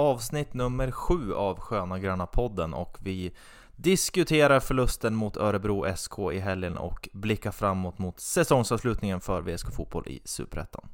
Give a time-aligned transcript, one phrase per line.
[0.00, 3.32] avsnitt nummer sju av Sköna Gröna podden och vi
[3.76, 10.08] diskuterar förlusten mot Örebro SK i helgen och blickar framåt mot säsongsavslutningen för VSK Fotboll
[10.08, 10.88] i Superettan.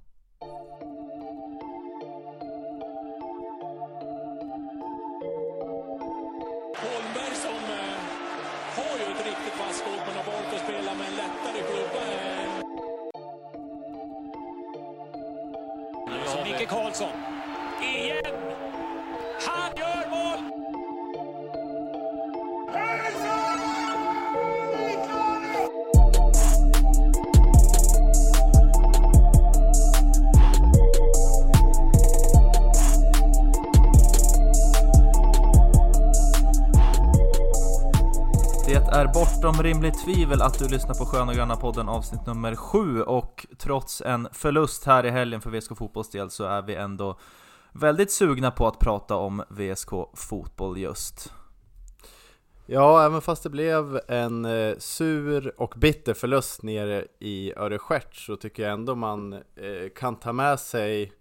[39.66, 44.28] Rimligt tvivel att du lyssnar på Sköna Gröna podden avsnitt nummer 7 och trots en
[44.32, 47.18] förlust här i helgen för VSK Fotbolls del så är vi ändå
[47.72, 51.32] väldigt sugna på att prata om VSK Fotboll just.
[52.66, 58.36] Ja, även fast det blev en eh, sur och bitter förlust nere i Örestjärt så
[58.36, 61.12] tycker jag ändå man eh, kan ta med sig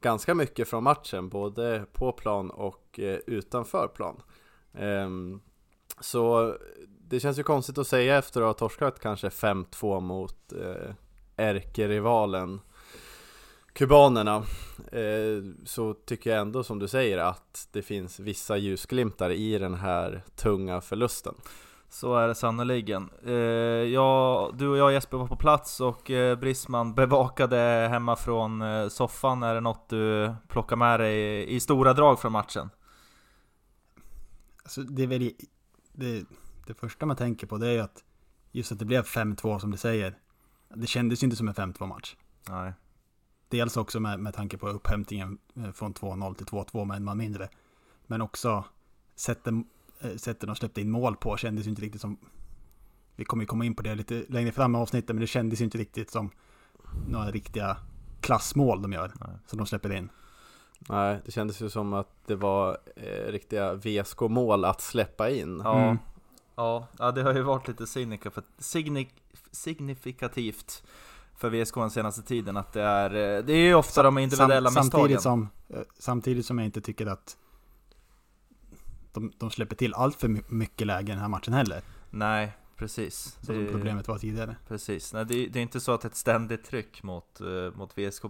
[0.00, 4.22] ganska mycket från matchen, både på plan och eh, utanför plan.
[4.74, 5.40] Ehm,
[6.00, 6.56] så
[7.14, 10.94] det känns ju konstigt att säga efter att ha torskat kanske 5-2 mot eh,
[11.36, 12.60] ärkerivalen
[13.74, 14.36] kubanerna
[14.92, 19.74] eh, så tycker jag ändå som du säger att det finns vissa ljusglimtar i den
[19.74, 21.34] här tunga förlusten.
[21.88, 23.10] Så är det sannerligen.
[23.26, 23.34] Eh,
[23.92, 28.88] ja, du och jag Jesper var på plats och eh, Brisman bevakade hemma från eh,
[28.88, 29.42] soffan.
[29.42, 32.70] Är det något du plockar med dig i, i stora drag från matchen?
[34.62, 35.30] Alltså det är väl
[35.92, 36.24] det,
[36.66, 38.04] det första man tänker på det är ju att
[38.52, 40.18] just att det blev 5-2 som du säger.
[40.74, 42.16] Det kändes ju inte som en 5-2 match.
[42.48, 42.72] Nej.
[43.48, 47.16] Dels också med, med tanke på upphämtningen eh, från 2-0 till 2-2 med en man
[47.16, 47.48] mindre.
[48.06, 48.64] Men också
[49.14, 49.54] sättet,
[50.00, 52.18] eh, sättet de släppte in mål på kändes ju inte riktigt som...
[53.16, 55.60] Vi kommer ju komma in på det lite längre fram i avsnittet, men det kändes
[55.60, 56.30] ju inte riktigt som
[57.08, 57.76] några riktiga
[58.20, 59.36] klassmål de gör, Nej.
[59.46, 60.08] som de släpper in.
[60.88, 65.60] Nej, det kändes ju som att det var eh, riktiga VSK-mål att släppa in.
[65.64, 65.98] Ja, Mm.
[66.56, 67.86] Ja, ja, det har ju varit lite
[69.50, 70.82] signifikativt
[71.36, 74.70] för VSK den senaste tiden att det är, eh, det är ju ofta de individuella
[74.70, 74.90] Sam- misstagen.
[74.90, 77.36] samtidigt som, eh, samtidigt som jag inte tycker att
[79.12, 81.82] de, de släpper till allt för my- mycket läge i den här matchen heller.
[82.10, 83.38] Nej, precis.
[83.42, 84.56] Som Det- problemet var tidigare.
[84.68, 88.24] Precis, Nej, det, det är inte så att ett ständigt tryck mot, eh, mot VSK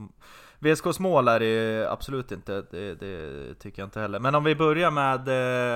[0.59, 4.19] VSKs mål är det absolut inte, det, det tycker jag inte heller.
[4.21, 5.29] Men om vi börjar med,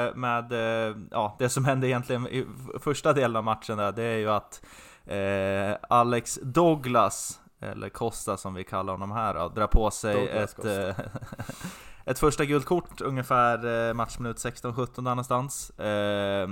[0.09, 2.47] eh, med eh, ja, det som hände egentligen i
[2.81, 4.63] första delen av matchen där, det är ju att
[5.07, 10.59] eh, Alex Douglas, eller Costa som vi kallar honom här då, drar på sig Douglas
[10.59, 10.97] ett,
[12.05, 15.71] ett första gult kort ungefär matchminut 16-17 där någonstans.
[15.71, 16.49] Eh,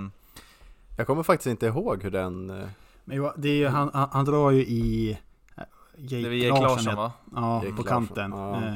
[0.97, 2.51] Jag kommer faktiskt inte ihåg hur den...
[2.51, 2.69] eh,
[3.05, 5.11] Men det är ju, han, han, han drar ju i
[5.57, 5.65] eh,
[5.97, 6.97] Jake, det var Jake Larsson ja.
[6.97, 7.13] va?
[7.35, 8.31] Ja, Jake på Larsson, kanten.
[8.33, 8.67] ja.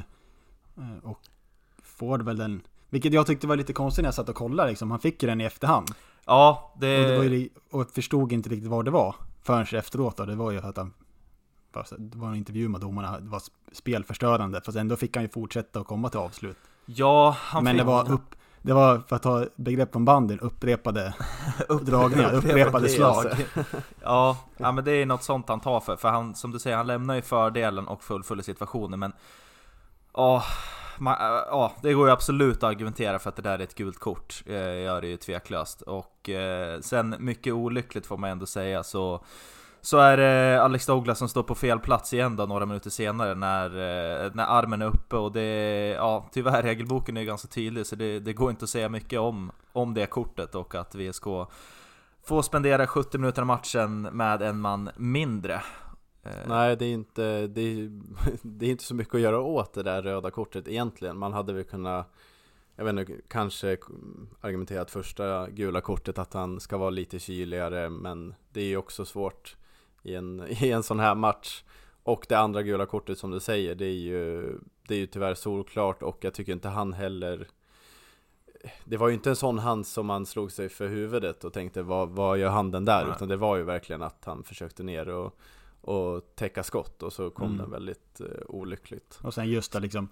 [0.82, 1.18] Eh, och
[1.82, 4.90] får väl den, vilket jag tyckte var lite konstigt när jag satt och kollade liksom.
[4.90, 5.90] Han fick ju den i efterhand.
[6.26, 7.00] Ja, det...
[7.04, 10.24] Och, det var ju, och jag förstod inte riktigt vad det var förrän efteråt då.
[10.24, 10.92] Det var ju att han,
[11.98, 13.42] det var en intervju med domarna, det var
[13.72, 14.60] spelförstörande.
[14.64, 16.56] Fast ändå fick han ju fortsätta och komma till avslut.
[16.86, 17.80] Ja, han Men fick...
[17.80, 21.14] det var upp, det var, för att ta begrepp från banden, upprepade
[21.82, 23.26] dragningar, upprepade slag.
[24.02, 26.76] ja, ja, men det är något sånt han tar för, för han, som du säger,
[26.76, 29.12] han lämnar ju fördelen och fullföljer situationen, men
[30.14, 30.44] ja,
[31.50, 34.42] ja, det går ju absolut att argumentera för att det där är ett gult kort,
[34.46, 35.82] eh, gör det ju tveklöst.
[35.82, 39.24] Och eh, sen, mycket olyckligt får man ändå säga, så
[39.82, 43.34] så är det Alex Douglas som står på fel plats igen då några minuter senare
[43.34, 47.86] när, eh, när armen är uppe och det, ja tyvärr regelboken är ju ganska tydlig
[47.86, 51.24] så det, det går inte att säga mycket om, om det kortet och att VSK
[52.24, 55.62] får spendera 70 minuter av matchen med en man mindre.
[56.22, 58.00] Eh, Nej, det är, inte, det, är,
[58.42, 61.18] det är inte så mycket att göra åt det där röda kortet egentligen.
[61.18, 62.12] Man hade väl kunnat,
[62.76, 63.76] jag vet inte, kanske
[64.40, 68.76] argumentera att första gula kortet att han ska vara lite kyligare, men det är ju
[68.76, 69.56] också svårt
[70.02, 71.62] i en, i en sån här match.
[72.02, 74.54] Och det andra gula kortet som du säger, det är ju,
[74.88, 77.46] det är ju tyvärr solklart och jag tycker inte han heller
[78.84, 81.82] det var ju inte en sån hand som man slog sig för huvudet och tänkte
[81.82, 83.04] vad, vad gör handen där?
[83.04, 83.14] Nej.
[83.16, 85.38] Utan det var ju verkligen att han försökte ner och,
[85.80, 87.58] och täcka skott och så kom Mm.
[87.58, 89.18] den väldigt eh, olyckligt.
[89.22, 90.08] Och sen just det liksom,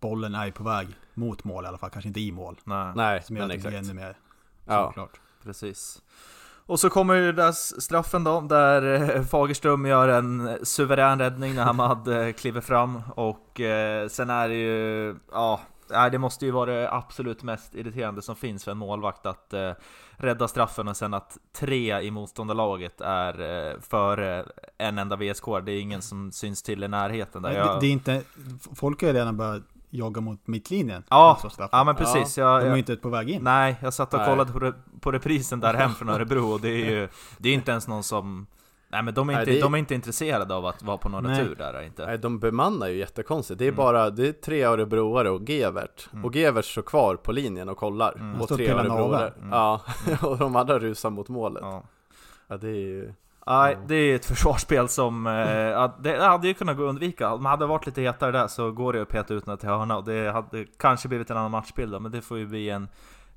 [0.00, 2.60] bollen är ju på väg mot mål i alla fall, kanske inte i mål.
[2.64, 2.92] nej.
[2.96, 3.90] Nej, Som gör men att det blir exakt.
[3.92, 4.16] ännu mer
[4.66, 4.86] Ja.
[4.88, 5.20] såklart.
[5.42, 6.02] Precis.
[6.68, 11.64] Och så kommer ju där straffen då, där eh, Fagerström gör en suverän räddning när
[11.64, 15.60] Hamad eh, kliver fram och eh, sen är det ju, ja,
[16.12, 19.72] det måste ju vara det absolut mest irriterande som finns för en målvakt att eh,
[20.16, 24.44] rädda straffen och sen att tre i motståndarlaget är eh, före
[24.78, 25.44] en enda VSK.
[25.64, 27.50] Det är ingen som syns till i närheten där.
[27.50, 28.22] Det, Jag, det är inte,
[28.74, 31.04] folk har ju redan börjat jogga mot mittlinjen.
[31.08, 31.38] Ja,
[31.72, 32.38] ja men precis.
[32.38, 33.42] Jag, De är ju inte på väg in.
[33.44, 34.28] nej, jag satt och Nej.
[34.28, 37.08] kollade på, re- på reprisen där hem från Örebro och det är ju
[37.38, 38.46] Det är inte ens någon som
[38.90, 41.08] Nej men de är Nej, inte, det- de är inte intresserade av att vara på
[41.08, 41.40] någon Nej.
[41.42, 42.06] retur där inte.
[42.06, 43.58] Nej, de bemannar ju jättekonstigt.
[43.58, 43.76] Det är Mm.
[43.76, 46.08] bara, det är tre örebroare och Gevert.
[46.12, 46.24] Mm.
[46.24, 48.12] Och Gevert står kvar på linjen och kollar.
[48.12, 48.40] Mm.
[48.40, 49.28] Och tre örebroare.
[49.38, 49.50] Mm.
[49.52, 49.80] Ja,
[50.22, 51.62] och de andra rusar mot målet.
[51.62, 51.82] Ja,
[52.48, 52.56] Ja.
[52.56, 53.14] det är ju...
[53.46, 53.78] Nej, Ja.
[53.86, 55.26] det är ett försvarsspel som...
[55.26, 57.32] Eh, ja, det hade ju kunnat gå att undvika.
[57.32, 59.68] Om man hade varit lite hetare där så går det att peta ut något till
[59.68, 62.70] hörna och det hade kanske blivit en annan matchbild då, men det får ju bli
[62.70, 62.88] en,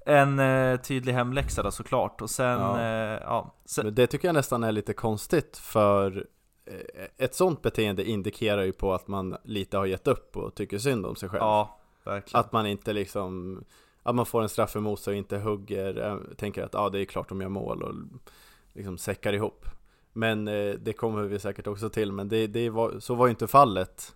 [0.06, 2.22] en eh, tydlig hemläxa då såklart.
[2.22, 2.60] Och sen...
[2.60, 2.80] Ja.
[2.82, 6.26] Eh, ja, sen, Men det tycker jag nästan är lite konstigt för
[6.66, 10.78] eh, ett sånt beteende indikerar ju på att man lite har gett upp och tycker
[10.78, 11.42] synd om sig själv.
[11.42, 12.40] ja, verkligen.
[12.40, 13.64] Att man inte liksom,
[14.04, 17.00] att man får en straff emot sig och inte hugger, äh, tänker att ah, det
[17.00, 17.94] är klart de gör mål och
[18.74, 19.66] liksom säckar ihop.
[20.14, 23.30] Men eh, det kommer vi säkert också till, men det, det var, så var ju
[23.30, 24.16] inte fallet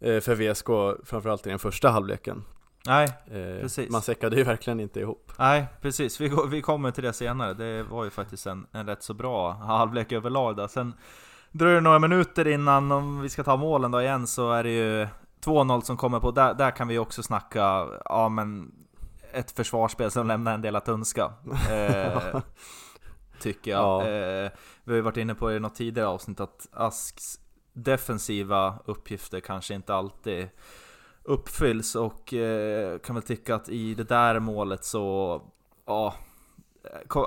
[0.00, 0.66] eh, för VSK,
[1.06, 2.44] framförallt i den första halvleken.
[2.86, 3.90] Nej, Eh, Precis.
[3.90, 5.32] man säckade ju verkligen inte ihop.
[5.38, 6.20] nej, precis.
[6.20, 7.54] Vi, går, vi kommer till det senare.
[7.54, 10.66] Det var ju faktiskt en, en rätt så bra halvlek överlag där.
[10.66, 10.94] Sen
[11.50, 14.70] dröjer det några minuter innan, om vi ska ta målen då igen, så är det
[14.70, 15.06] ju
[15.44, 16.30] 2-0 som kommer på.
[16.30, 18.72] Där, där kan vi också snacka, ja men
[19.32, 21.32] ett försvarsspel som lämnar en del att önska.
[21.70, 22.40] Eh,
[23.42, 23.80] tycker jag.
[23.80, 24.08] Ja.
[24.08, 24.50] Eh,
[24.84, 27.38] vi har ju varit inne på det i något tidigare avsnitt att Asks
[27.72, 30.48] defensiva uppgifter kanske inte alltid
[31.24, 35.42] uppfylls och eh, kan väl tycka att i det där målet så,
[35.86, 36.14] ja,
[37.08, 37.26] ko-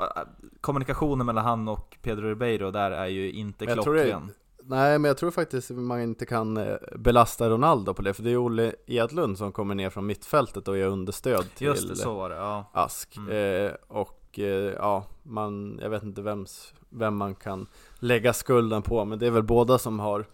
[0.62, 4.31] kommunikationen mellan han och Pedro Ribeiro där är ju inte klockren.
[4.67, 8.31] Nej, men jag tror faktiskt man inte kan eh, belasta Ronaldo på det, för det
[8.31, 12.13] är Olle Edlund som kommer ner från mittfältet och ger understöd till Just det, så
[12.13, 12.35] var det.
[12.35, 12.71] Ja.
[12.73, 13.17] Ask.
[13.17, 13.65] Mm.
[13.65, 17.67] Eh, och eh, ja, man, jag vet inte vems, vem man kan
[17.99, 20.25] lägga skulden på, men det är väl båda som har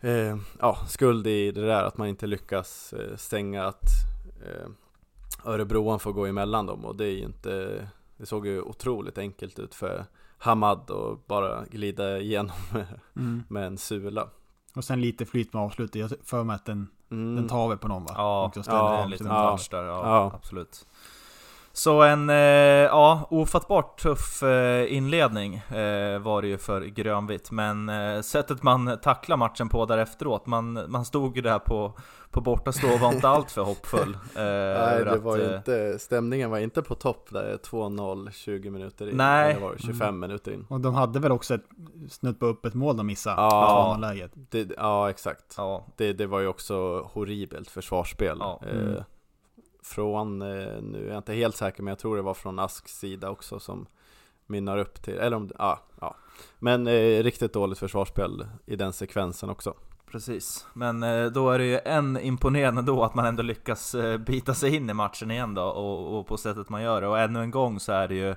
[0.00, 3.84] eh, ja, skuld i det där, att man inte lyckas eh, stänga att
[4.46, 4.68] eh,
[5.44, 9.58] Örebroan får gå emellan dem och det är ju inte, det såg ju otroligt enkelt
[9.58, 10.04] ut för
[10.38, 12.56] Hamad och bara glida igenom
[13.16, 13.42] Mm.
[13.48, 14.28] med en sula.
[14.74, 15.94] Och sen lite flyt med avslutet.
[16.00, 17.36] Jag för mig att den, Mm.
[17.36, 18.14] den tar vi på någon va?
[18.16, 19.06] Ja, ja,
[19.70, 20.32] där, ja, Ja.
[20.34, 20.86] absolut.
[21.76, 27.88] Så en, eh, ja, ofattbart tuff eh, inledning eh, var det ju för grönvitt, men
[27.88, 31.92] eh, sättet man tacklar matchen på därefteråt, man, man stod ju där på,
[32.30, 34.18] på bortastå och var inte allt för hoppfull.
[34.36, 38.30] Eh, Nej, det att, var ju eh, inte, stämningen var inte på topp där 2-0
[38.30, 39.16] 20 minuter in.
[39.16, 39.54] Nej.
[39.54, 40.66] Det var det 25 minuter in.
[40.68, 41.64] Och de hade väl också ett
[42.10, 43.36] snudd på öppet mål de missade.
[43.36, 43.96] Ja.
[44.00, 44.08] Ja.
[44.08, 44.32] läget.
[44.34, 45.54] Det, ja, exakt.
[45.56, 48.36] Ja, Det, det var ju också horribelt försvarsspel.
[48.40, 48.60] Ja.
[48.72, 49.02] Mm.
[49.86, 52.98] Från, eh, nu är jag inte helt säker, men jag tror det var från Asks
[52.98, 53.86] sida också som
[54.46, 56.16] mynnar upp till, eller om, ja, ja.
[56.58, 59.74] Men eh, riktigt dåligt försvarsspel i den sekvensen också.
[60.10, 60.66] precis.
[60.72, 64.54] Men eh, då är det ju än imponerande då att man ändå lyckas eh, bita
[64.54, 67.08] sig in i matchen igen då, och, och på sättet man gör det.
[67.08, 68.34] Och ännu en gång så är det ju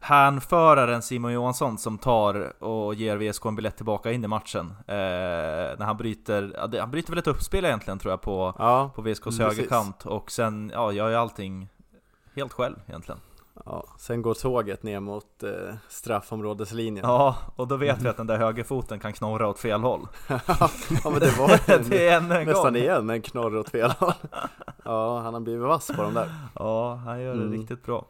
[0.00, 4.74] hänföraren Simon Johansson som tar och ger VSK en biljett tillbaka in i matchen.
[4.86, 4.94] Eh,
[5.78, 9.26] när han bryter, han bryter väl ett uppspel egentligen tror jag på, Ja, på VSKs
[9.40, 10.06] Mm, högerkant.
[10.06, 11.68] Och sen, ja, gör ju allting
[12.36, 13.20] helt själv egentligen.
[13.66, 13.84] ja.
[13.98, 17.04] Sen går tåget ner mot eh, straffområdeslinjen.
[17.06, 20.08] Ja, och då vet vi att den där högerfoten kan knorra åt fel håll.
[20.28, 22.76] ja, men det var en, det en nästan gång.
[22.76, 24.12] igen en knorr åt fel håll.
[24.84, 26.34] Ja, han har blivit vass på de där.
[26.54, 27.52] Ja, han gör det Mm.
[27.52, 28.04] riktigt bra.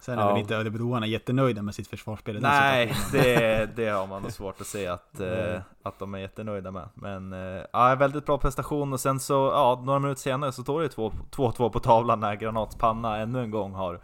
[0.00, 0.28] Sen är Ja.
[0.28, 4.60] väl inte Örebroarna jättenöjda med sitt försvarsspel i Nej, det, det har man nog svårt
[4.60, 6.88] att se att, eh, att de är jättenöjda med.
[6.94, 10.82] Men eh, ja, väldigt bra prestation och sen så, ja, några minuter senare så står
[10.82, 14.00] det 2 2-2 på tavlan när Granats panna ännu en gång har,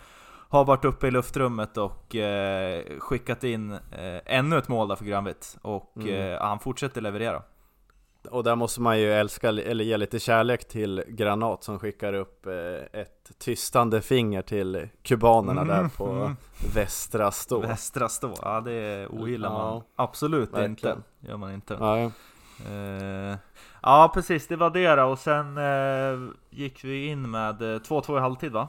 [0.49, 5.05] har varit uppe i luftrummet och eh, skickat in eh, ännu ett mål där för
[5.05, 5.57] Grönvitt.
[5.63, 6.33] Och Mm.
[6.33, 7.43] eh, han fortsätter leverera.
[8.27, 12.47] Och där måste man ju älska, eller ge lite kärlek till Granat som skickar upp
[12.47, 16.37] eh, ett tystande finger till kubanerna Mm, där på mm.
[16.75, 17.61] västra stå.
[17.61, 20.71] Västra stå, ja det ogillar man Ja, absolut verkligen.
[20.71, 20.97] inte.
[21.21, 21.77] Gör man inte.
[21.81, 22.11] Ja, ja.
[22.71, 23.37] Eh,
[23.83, 25.05] ja precis, det var det då.
[25.05, 28.69] Och sen eh, gick vi in med eh, 2-2 i halvtid va?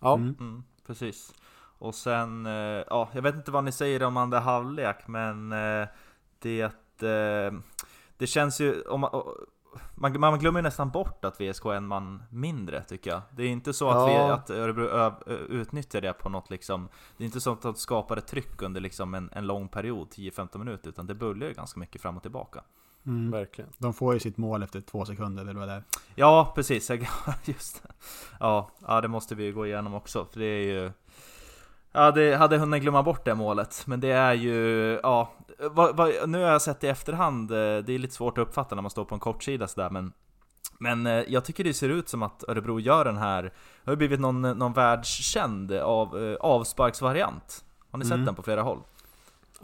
[0.00, 0.14] ja.
[0.14, 0.36] Mm.
[0.40, 1.34] Mm, precis.
[1.78, 2.44] Och sen,
[2.90, 5.50] ja, jag vet inte vad ni säger om andra halvlek, men
[6.38, 7.52] det, eh,
[8.16, 9.10] det känns ju, om man,
[9.94, 13.22] man, man glömmer ju nästan bort att VSK är en man mindre tycker jag.
[13.36, 14.32] Det är inte så att, vi, Ja.
[14.32, 15.12] att Örebro ö,
[15.48, 18.80] utnyttjar det på något liksom, det är inte så att de skapar ett tryck under
[18.80, 22.22] liksom en, en lång period, 10-15 minuter, utan det böljar ju ganska mycket fram och
[22.22, 22.64] tillbaka.
[23.06, 23.30] Mm.
[23.30, 23.70] Verkligen.
[23.78, 25.84] De får ju sitt mål efter två sekunder, eller vad det är.
[26.14, 26.90] Ja, precis.
[27.44, 27.88] Just det.
[28.40, 30.92] Ja, ja, det måste vi ju gå igenom också, för det är ju...
[31.92, 34.58] Ja, det hade hunnit glömma bort det målet, men det är ju...
[35.02, 35.32] Ja,
[35.70, 38.74] vad, vad, nu har jag sett i efterhand, eh, det är lite svårt att uppfatta
[38.74, 40.12] när man står på en kortsida sådär, men...
[40.78, 43.50] Men eh, jag tycker det ser ut som att Örebro gör den här, det
[43.84, 47.64] har ju blivit någon, någon världskänd av, eh, avsparksvariant.
[47.90, 48.18] Har ni Mm.
[48.18, 48.78] sett den på flera håll?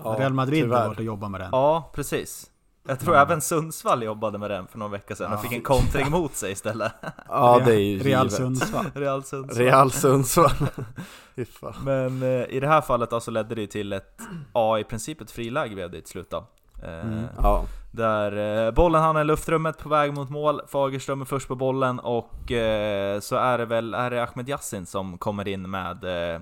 [0.04, 0.76] Ja, Real Madrid tyvärr.
[0.78, 1.48] har varit och jobbat med den.
[1.52, 2.50] Ja, precis.
[2.88, 5.42] Jag tror även Sundsvall jobbade med den för någon vecka sedan och Ja.
[5.42, 6.92] fick en kontring mot sig istället.
[7.28, 8.32] Ja, det är ju Real givet.
[8.32, 8.86] Sundsvall.
[8.94, 9.64] Real Sundsvall.
[9.66, 10.52] Real Sundsvall.
[11.84, 14.20] Men eh, i det här fallet så ledde det ju till ett,
[14.54, 16.36] ja i princip ett friläge blev det till slut då.
[16.82, 17.24] Eh, Mm.
[17.42, 21.54] Ja, Där eh, bollen hamnar i luftrummet på väg mot mål, Fagerström är först på
[21.54, 26.34] bollen och eh, så är det väl är det Ahmed Yassin som kommer in med
[26.34, 26.40] eh,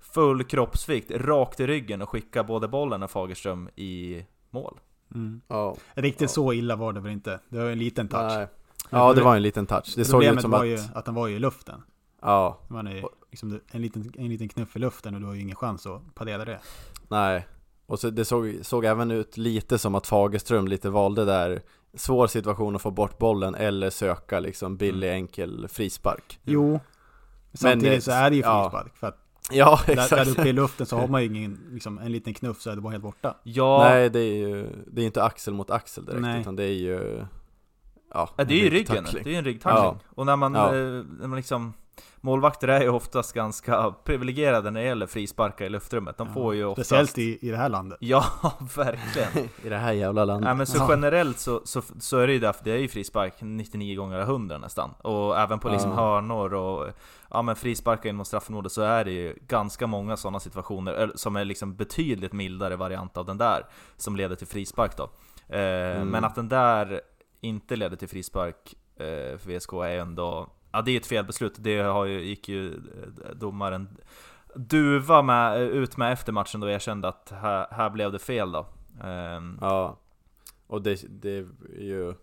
[0.00, 4.78] full kroppsvikt rakt i ryggen och skickar både bollen och Fagerström i mål.
[5.14, 5.40] Mm.
[5.48, 5.76] ja.
[5.94, 6.28] Riktigt Ja.
[6.28, 7.40] så illa var det väl inte?
[7.48, 8.32] Det var en liten touch.
[8.36, 8.46] Nej.
[8.90, 9.92] Ja, det var en liten touch.
[9.96, 10.66] Det såg ut som var att...
[10.66, 11.82] ju att den var ju i luften.
[12.22, 15.40] Ja, Man är liksom en, liten, en liten knuff i luften och du har ju
[15.40, 16.60] ingen chans att parera det.
[17.08, 17.46] nej.
[17.86, 21.62] Och så det såg, såg även ut lite som att Fagerström lite valde där
[21.94, 25.16] Svår situation att få bort bollen eller söka liksom billig Mm.
[25.16, 26.80] enkel frispark Jo.
[27.52, 28.62] Samtidigt eh, så är det ju ja.
[28.70, 28.96] frispark.
[28.96, 29.19] För att
[29.56, 32.34] Ja, där, där exakt uppe i luften så har man ju ingen, liksom, en liten
[32.34, 33.34] knuff så är det bara helt borta.
[33.42, 36.40] Ja, Nej, det är ju Det är inte axel mot axel direkt Nej.
[36.40, 37.24] utan det är ju
[38.14, 39.84] Ja, Ja, det är ju en ryggen, det är ju en ryggtackling.
[39.84, 39.98] Ja.
[40.14, 40.66] Och när man, Ja.
[40.66, 41.72] eh, när man liksom
[42.22, 46.16] Målvakter är ju oftast ganska privilegierade när det gäller frisparkar i luftrummet.
[46.18, 46.86] De får ju oftast...
[46.88, 47.98] Speciellt i, i det här landet.
[48.00, 48.24] Ja,
[48.76, 49.48] verkligen.
[49.64, 50.86] I det här jävla landet Nej men så Ja.
[50.90, 54.22] generellt så, så, så är det ju därför, det är ju frispark 99 gånger av
[54.22, 54.90] 100 nästan.
[54.90, 55.96] Och även på liksom Ja.
[55.96, 56.88] hörnor och
[57.30, 61.36] ja, men frisparkar in mot straffområdet så är det ju ganska många sådana situationer som
[61.36, 63.66] är liksom betydligt mildare variant av den där
[63.96, 65.02] som leder till frispark då.
[65.56, 65.60] Eh,
[65.96, 66.08] Mm.
[66.08, 67.00] Men att den där
[67.40, 71.54] inte leder till frispark eh, för VSK är ju ändå Ja det är ett felbeslut,
[71.58, 73.88] det har ju, gick ju eh, domaren
[74.54, 78.52] Duva med, ut med efter matchen då och erkände att här, här blev det fel
[78.52, 78.66] då.
[79.04, 79.96] Ehm, Ja.
[80.66, 81.36] Och det, det
[81.76, 82.14] är ju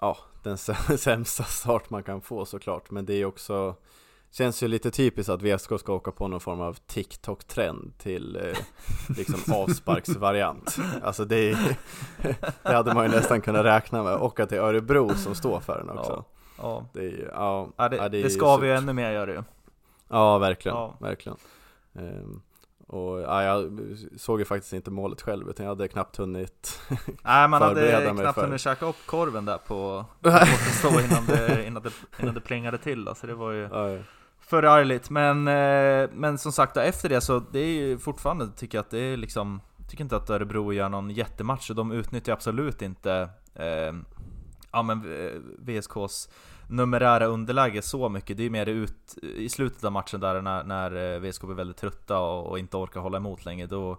[0.00, 2.90] Ja, den sä- sämsta start man kan få såklart.
[2.90, 3.76] Men det är också
[4.30, 8.56] Känns ju lite typiskt att VSK ska åka på någon form av TikTok-trend till eh,
[9.16, 10.78] liksom avsparksvariant.
[11.02, 11.76] Alltså det, är,
[12.62, 14.14] det hade man ju nästan kunnat räkna med.
[14.14, 16.12] Och att det är Örebro som står för den också.
[16.12, 16.37] Ja,
[16.92, 19.30] Det är ja, ja, det, ja, det ju ska så- vi ju ännu mer göra
[19.32, 19.42] ju.
[20.08, 20.94] Ja, verkligen, Ja.
[21.00, 21.38] verkligen
[21.94, 22.42] Ehm,
[22.86, 23.80] Och ja, jag
[24.16, 26.80] såg ju faktiskt inte målet själv utan jag hade knappt hunnit
[27.24, 30.30] Nej man hade knappt för- hunnit käka upp korven där på, på
[30.72, 31.90] stå innan det, innan, det,
[32.22, 33.98] innan det plingade till då, så det var ju ja,
[34.40, 35.10] förargligt.
[35.10, 38.82] Men, eh, men som sagt då, efter det så det är ju fortfarande, tycker jag
[38.82, 42.82] att det är liksom Tycker inte att Örebro gör någon jättematch och de utnyttjar absolut
[42.82, 43.92] inte eh,
[44.72, 46.28] Ja men eh, VSKs
[46.68, 48.36] numerära underläge så mycket.
[48.36, 51.76] Det är mer ut i slutet av matchen där när, när eh, VSK blir väldigt
[51.76, 53.66] trötta och, och inte orkar hålla emot längre.
[53.66, 53.98] Då,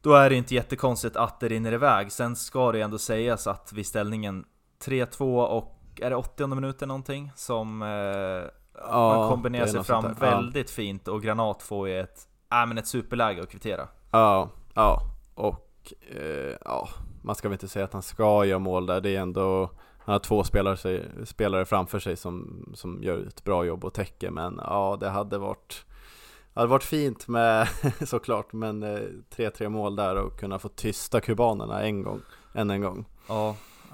[0.00, 2.12] då är det inte jättekonstigt att det rinner iväg.
[2.12, 4.44] Sen ska det ändå sägas att vid ställningen
[4.84, 10.10] 3-2 och är det 80 minuter någonting som eh, Ja, man kombinerar sig fram där.
[10.20, 10.30] Ja.
[10.30, 13.88] väldigt fint och Granat får ju ett, äh, men ett superläge att kvittera.
[14.10, 15.00] Ja, ja,
[15.34, 16.88] och eh, ja,
[17.22, 19.00] man ska väl inte säga att han ska göra mål där.
[19.00, 19.70] Det är ändå,
[20.04, 23.94] han har två spelare, sig, spelare framför sig som, som gör ett bra jobb och
[23.94, 24.30] täcker.
[24.30, 25.84] Men ja, det hade varit,
[26.54, 27.68] det hade varit fint med
[28.06, 29.00] såklart, men eh,
[29.36, 32.20] 3-3 mål där och kunna få tysta kubanerna en gång,
[32.54, 33.04] än en gång.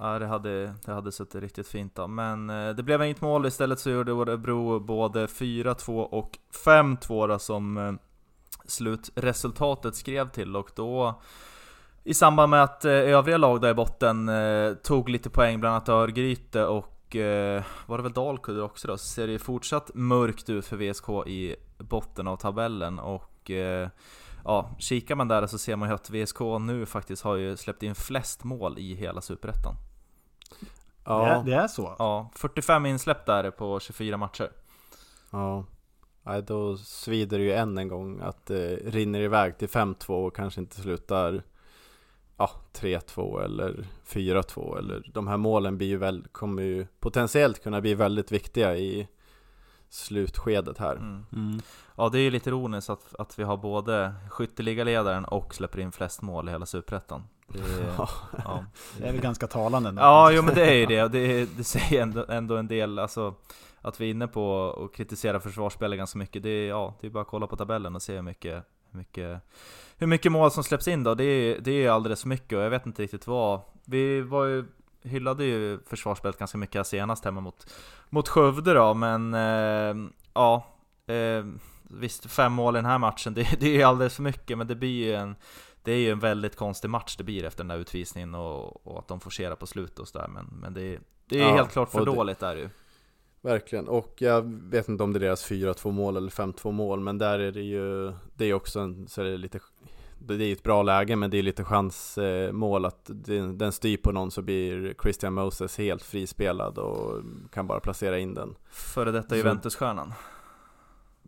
[0.00, 2.06] Ja, det, hade, det hade suttit riktigt fint då.
[2.06, 7.38] Men eh, det blev inget mål, istället så gjorde Örebro både 4-2 och 5-2 då,
[7.38, 7.92] som eh,
[8.64, 11.20] slutresultatet skrev till och då
[12.08, 15.74] i samband med att eh, övriga lag där i botten eh, tog lite poäng, bland
[15.74, 20.50] annat Örgryte och eh, var det väl Dalkurd också då, så ser det fortsatt mörkt
[20.50, 23.88] ut för VSK i botten av tabellen och eh,
[24.44, 27.82] Ja, kikar man där så ser man ju att VSK nu faktiskt har ju släppt
[27.82, 29.74] in flest mål i hela Superettan.
[31.04, 31.94] Det, är, det är så?
[31.98, 34.50] Ja, 45 insläpp där på 24 matcher.
[35.30, 35.64] Ja,
[36.22, 40.36] Nej, då svider det ju än en gång att det rinner iväg till 5-2 och
[40.36, 41.42] kanske inte slutar
[42.38, 47.80] ja, 3-2 eller 4-2 eller de här målen blir ju väl, kommer ju potentiellt kunna
[47.80, 49.08] bli väldigt viktiga i
[49.88, 50.96] slutskedet här.
[50.96, 51.26] Mm.
[51.32, 51.60] Mm.
[51.96, 55.92] Ja, det är ju lite ironiskt att, att vi har både skytteligaledaren och släpper in
[55.92, 57.22] flest mål i hela Superettan.
[57.48, 57.58] Det
[57.98, 58.08] Ja.
[58.44, 58.64] ja.
[58.98, 60.02] Det är väl ganska talande ändå.
[60.02, 61.08] Ja, jo men det är ju det.
[61.08, 63.34] Det, det säger ändå, ändå en del, alltså
[63.80, 66.42] att vi är inne på att kritisera försvarsspelare ganska mycket.
[66.42, 68.98] Det är, ja, det är bara att kolla på tabellen och se hur mycket, hur
[68.98, 69.40] mycket,
[69.98, 72.64] hur mycket mål som släpps in då, det är, det är alldeles för mycket och
[72.64, 73.60] jag vet inte riktigt vad.
[73.84, 74.64] Vi var ju,
[75.02, 77.74] hyllade ju försvarsspelet ganska mycket senast hemma mot,
[78.10, 80.66] mot Skövde då, men eh, ja.
[81.06, 81.44] Eh,
[81.90, 84.74] visst, fem mål i den här matchen, det, det är alldeles för mycket, men det
[84.74, 85.36] blir ju en
[85.82, 88.98] det är ju en väldigt konstig match det blir efter den där utvisningen och, och
[88.98, 91.72] att de forcerar på slutet och sådär men, men det är, det är Ja, helt
[91.72, 92.68] klart för och det- dåligt där ju.
[93.40, 97.18] Verkligen, och jag vet inte om det är deras 4-2 mål eller 5-2 mål Men
[97.18, 99.60] där är det ju, det är också en, så är det lite
[100.18, 104.12] Det är ett bra läge men det är lite chansmål att den, den styr på
[104.12, 109.36] någon så blir Christian Moses helt frispelad och kan bara placera in den Före detta
[109.36, 110.12] Juventus-stjärnan.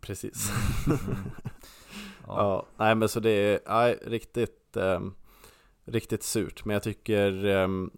[0.01, 0.51] Precis
[0.87, 0.99] Mm.
[2.27, 2.65] Ja, Ja.
[2.77, 5.13] nej men så det är nej, riktigt ehm,
[5.85, 7.91] Riktigt surt men jag tycker ehm,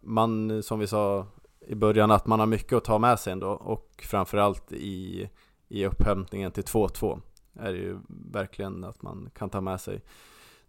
[0.00, 1.26] Man, som vi sa
[1.70, 5.28] i början, att man har mycket att ta med sig ändå och framförallt i,
[5.68, 7.20] i upphämtningen till 2-2
[7.58, 7.98] är det ju
[8.32, 10.02] verkligen att man kan ta med sig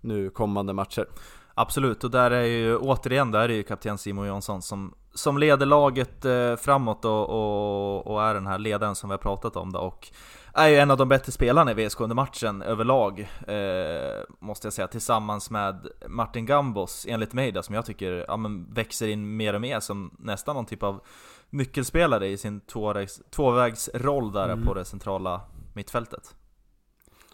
[0.01, 1.08] nu kommande matcher.
[1.53, 5.65] Absolut, och där är ju återigen, där är ju kapten Simon Jonsson som, som leder
[5.65, 9.72] laget eh, framåt och, och, och är den här ledaren som vi har pratat om
[9.72, 10.08] då, och
[10.53, 14.74] är ju en av de bättre spelarna i VSK under matchen överlag, eh, måste jag
[14.74, 19.38] säga, tillsammans med Martin Gambos, enligt mig då, som jag tycker ja, men växer in
[19.38, 21.01] mer och mer som nästan någon typ av
[21.50, 24.65] nyckelspelare i sin tvåvägs, tvåvägsroll där Mm.
[24.65, 25.41] på det centrala
[25.74, 26.36] mittfältet.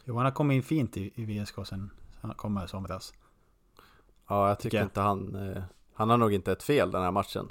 [0.05, 1.89] Jo, han har kommit in fint i, i VSK sen
[2.21, 3.13] han kom i somras.
[4.29, 4.85] Ja, jag tycker Tycker jag.
[4.85, 7.49] inte han, eh, han har nog inte ett fel den här matchen.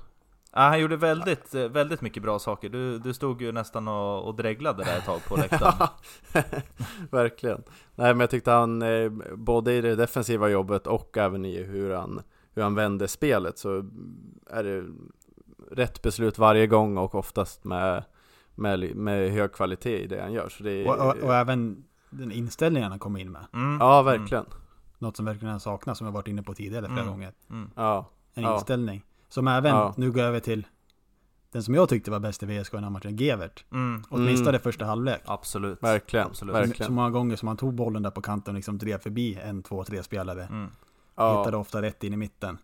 [0.56, 2.68] Ja, han gjorde väldigt, eh, väldigt mycket bra saker.
[2.68, 5.88] Du, du stod ju nästan och, och dreglade där ett tag på läktaren.
[7.10, 7.62] Verkligen.
[7.94, 11.94] Nej men jag tyckte han, eh, både i det defensiva jobbet och även i hur
[11.94, 12.20] han,
[12.54, 13.84] hur han vände spelet så
[14.50, 14.84] är det
[15.70, 18.04] rätt beslut varje gång och oftast med,
[18.54, 20.48] med, med hög kvalitet i det han gör.
[20.48, 23.46] Så det är, Och, och, och även den inställningen han kom in med.
[23.52, 23.78] Mm.
[23.80, 24.44] ja, verkligen.
[24.98, 27.12] Något som verkligen saknas, som jag varit inne på tidigare flera Mm.
[27.12, 27.32] gånger.
[27.50, 27.70] Mm.
[27.76, 28.54] Ja, En Ja.
[28.54, 29.02] inställning.
[29.36, 29.94] Som även, Ja.
[29.96, 30.66] nu går jag över till
[31.52, 33.64] den som jag tyckte var bäst i VSK i den här matchen, Gevert.
[33.72, 34.02] Mm.
[34.10, 34.60] Åtminstone Mm.
[34.60, 35.20] första halvlek.
[35.24, 35.82] Absolut.
[35.82, 36.26] verkligen.
[36.26, 36.54] Absolut.
[36.54, 36.86] verkligen.
[36.86, 39.62] Så många gånger som han tog bollen där på kanten och liksom drev förbi en,
[39.62, 40.42] två, tre spelare.
[40.44, 40.64] Mm.
[41.10, 42.58] Hittade Ja, ofta rätt in i mitten.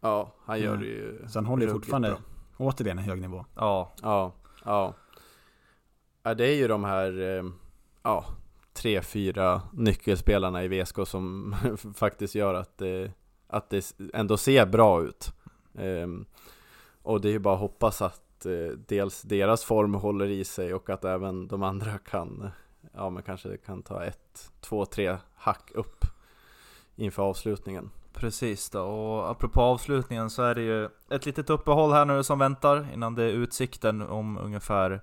[0.00, 0.80] ja, han gör Mm.
[0.80, 2.18] det ju Så han håller ju fortfarande, bra.
[2.56, 3.44] återigen, en hög nivå.
[3.56, 4.32] Ja, Ja,
[4.64, 4.94] ja.
[6.24, 6.34] ja.
[6.34, 7.44] Det är ju de här, eh,
[8.02, 8.24] ja,
[8.72, 11.54] tre, fyra nyckelspelarna i VSK som
[11.94, 13.12] faktiskt gör att det,
[13.46, 15.32] att det ändå ser bra ut.
[15.80, 16.26] Ehm,
[17.02, 20.74] och det är ju bara att hoppas att eh, dels deras form håller i sig
[20.74, 22.50] och att även de andra kan,
[22.94, 26.04] ja men kanske kan ta ett, två, tre hack upp
[26.96, 27.90] inför avslutningen.
[28.12, 28.80] precis då.
[28.80, 33.14] Och apropå avslutningen så är det ju ett litet uppehåll här nu som väntar innan
[33.14, 35.00] det är utsikten om ungefär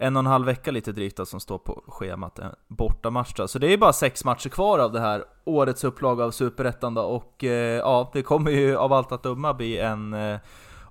[0.00, 2.38] en och en halv vecka lite drygt då, som står på schemat.
[2.38, 3.48] En bortamatch då.
[3.48, 7.02] Så det är bara sex matcher kvar av det här årets upplaga av Superettan då.
[7.02, 10.38] Och eh, ja, det kommer ju av allt att döma bli en eh,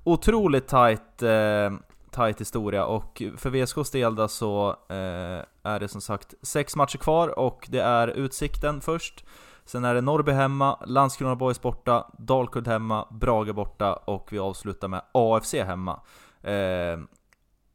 [0.04, 1.72] otroligt tight, eh,
[2.12, 2.86] tight historia.
[2.86, 7.68] Och för VSKs del då så eh, är det som sagt sex matcher kvar och
[7.70, 9.26] det är Utsikten först.
[9.66, 14.88] Sen är det Norrby hemma, Landskrona Boys borta, Dalkurd hemma, Brage borta och vi avslutar
[14.88, 16.00] med AFC hemma.
[16.42, 17.00] Eh,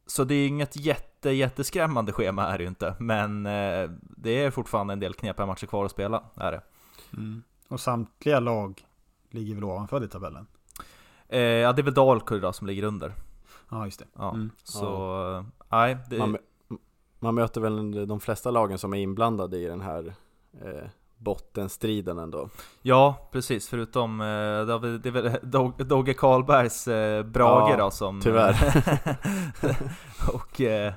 [0.06, 4.50] så det är inget jätte, jätteskrämmande schema är det ju inte, men eh, det är
[4.50, 6.60] fortfarande en del knepiga matcher kvar att spela, är det.
[7.68, 8.82] Och samtliga lag
[9.30, 10.46] ligger väl ovanför i tabellen?
[11.28, 13.12] Eh, ja, det är väl Dalkurd då som ligger under.
[13.70, 14.06] Ja, just det.
[14.14, 14.50] Ja, Mm.
[14.62, 14.86] så
[15.36, 16.38] eh, nej, det, Man,
[17.18, 20.14] man möter väl de flesta lagen som är inblandade i den här
[20.62, 20.88] eh,
[21.24, 22.48] bottenstriden ändå.
[22.82, 24.26] ja precis, förutom eh,
[24.66, 28.20] det har vi- det är väl Dog- Dogge Karlbergs eh, Brage Ja, då som...
[28.20, 28.56] tyvärr.
[30.34, 30.92] och eh,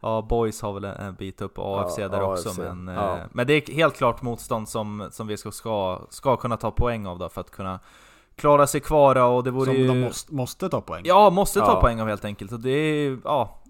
[0.00, 2.46] ja, Boys har väl en, bit upp och AFC Ja, där AFC.
[2.46, 3.18] också, men, eh, Ja.
[3.32, 7.06] men det är helt klart motstånd som, som vi ska, ska, ska kunna ta poäng
[7.06, 7.80] av då för att kunna
[8.36, 9.88] klara sig kvar och det vore Som ju...
[9.88, 11.02] de måste, måste ta poäng.
[11.06, 11.80] Ja, måste ta Ja.
[11.80, 12.52] poäng av helt enkelt.
[12.52, 13.62] Och det är, ja,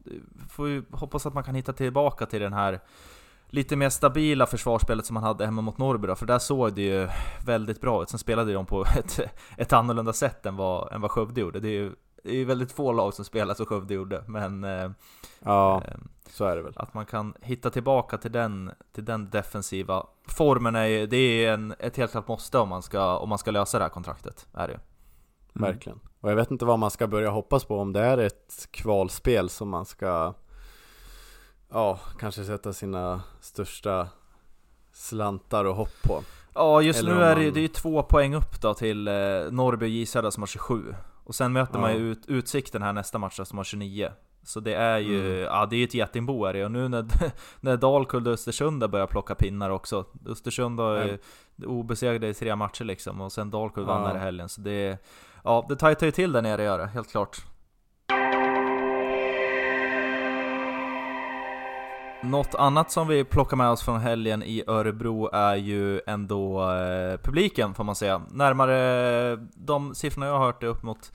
[0.50, 2.80] får ju hoppas att man kan hitta tillbaka till den här
[3.52, 6.82] lite mer stabila försvarsspelet som man hade hemma mot Norrby då, för där såg det
[6.82, 7.08] ju
[7.46, 8.08] väldigt bra ut.
[8.08, 9.20] Sen spelade de på ett,
[9.56, 11.60] ett annorlunda sätt än vad, än vad Skövde gjorde.
[11.60, 11.92] Det är ju
[12.24, 14.90] det är ju väldigt få lag som spelar som Skövde gjorde, men eh,
[15.40, 15.94] Ja, eh,
[16.30, 16.72] så är det väl.
[16.76, 21.52] att man kan hitta tillbaka till den, till den defensiva formen är ju, det är
[21.52, 24.46] en, ett helt klart måste om man ska, om man ska lösa det här kontraktet.
[24.54, 24.74] Är det.
[24.74, 25.72] Mm.
[25.72, 26.00] Verkligen.
[26.20, 29.48] Och jag vet inte vad man ska börja hoppas på om det är ett kvalspel
[29.48, 30.34] som man ska
[31.72, 34.08] Ja, kanske sätta sina största
[34.92, 36.22] slantar och hopp på.
[36.54, 39.08] Ja, just Eller nu är det, man- det är ju två poäng upp då till
[39.08, 39.14] eh,
[39.50, 40.94] Norrby och J som har 27.
[41.24, 41.96] Och sen möter man Ja.
[41.98, 44.12] ju ut, Utsikten här nästa match som har 29.
[44.44, 46.64] Så det är ju, ja det är ett getingbo är det.
[46.64, 47.06] Och nu när,
[47.60, 50.04] när Dalkurd och Östersund har börjat plocka pinnar också.
[50.26, 51.18] Östersund har ju
[51.66, 53.20] obesegrade i tre matcher liksom.
[53.20, 54.08] Och sen Dalkurd vann Ja.
[54.08, 54.48] här i helgen.
[54.48, 54.98] Så det,
[55.44, 57.36] ja det tajtar ju till där nere gör det, helt klart.
[62.24, 67.16] Något annat som vi plockar med oss från helgen i Örebro är ju ändå eh,
[67.16, 68.22] publiken får man säga.
[68.30, 71.12] Närmare, eh, de siffrorna jag har hört är upp mot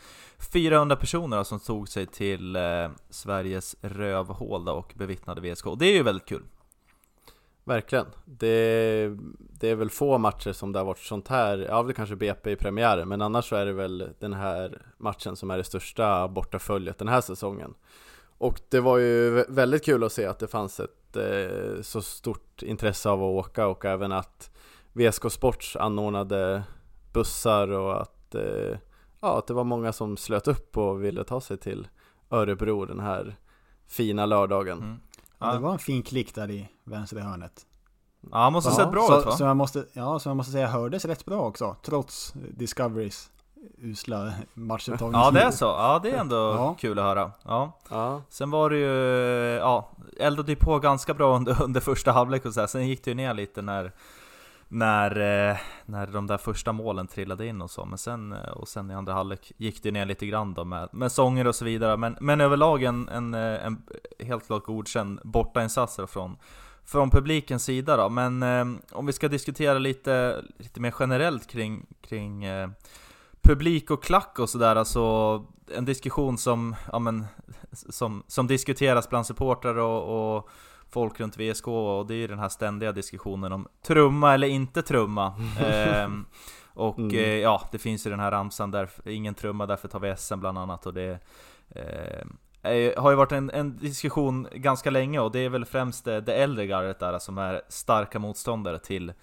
[0.54, 2.62] 400 personer som tog sig till eh,
[3.10, 5.68] Sveriges rövhål då och bevittnade VSK.
[5.68, 6.44] och Det är ju väldigt kul.
[7.64, 8.06] Verkligen.
[8.26, 12.16] Det, det är väl få matcher som det har varit sånt här, ja det kanske
[12.16, 15.64] BP i premiären, men annars så är det väl den här matchen som är det
[15.64, 17.74] största bortaföljet den här säsongen.
[18.38, 22.64] Och det var ju väldigt kul att se att det fanns ett eh, så stort
[22.64, 24.52] intresse av att åka och även att
[24.94, 26.64] VSK Sports anordnade
[27.14, 28.78] bussar och att, eh,
[29.20, 31.88] ja, att det var många som slöt upp och ville ta sig till
[32.30, 33.36] Örebro den här
[33.88, 34.78] fina lördagen.
[34.78, 35.00] Mm.
[35.40, 37.66] Ja, det var en fin klick där i vänstra hörnet.
[38.32, 39.32] ja han måste ha sett bra så, ut va?
[39.32, 43.32] så jag måste, ja, så jag måste säga hördes rätt bra också, trots Discoverys
[43.82, 45.22] usla matchupptagning.
[45.22, 46.76] Ja det är så, ja det är ändå Ja.
[46.80, 47.32] kul att höra.
[47.44, 47.72] Ja.
[47.90, 49.90] Ja, Sen var det ju, ja,
[50.20, 52.68] eldade ju på ganska bra under, under första halvlek och så här.
[52.68, 53.92] Sen gick det ju ner lite när
[54.70, 55.12] när,
[55.52, 58.92] eh, när de där första målen trillade in och så, men sen, eh, och sen
[58.92, 61.98] i andra halvlek gick det ner lite grann då med, med sånger och så vidare.
[61.98, 63.82] Men, men överlag en, en, eh, en
[64.20, 66.38] helt klart godkänd bortainsats från,
[66.86, 68.10] från publikens sida då.
[68.10, 68.44] Men
[68.92, 72.70] om vi ska diskutera lite, lite mer generellt kring, kring eh,
[73.48, 77.26] publik och klack och sådär, alltså en diskussion som, ja men,
[77.72, 80.50] som, som diskuteras bland supportrar och, och
[80.90, 84.82] folk runt VSK och det är ju den här ständiga diskussionen om trumma eller inte
[84.82, 85.34] trumma.
[85.60, 86.26] Ehm,
[86.74, 87.16] och Mm.
[87.16, 90.40] eh, ja, det finns ju den här ramsan där, ingen trumma, därför tar vi SM
[90.40, 91.20] bland annat och det
[91.70, 92.28] eh,
[92.98, 96.34] har ju varit en, en diskussion ganska länge och det är väl främst det, det
[96.34, 99.14] äldre gardet där som är starka motståndare till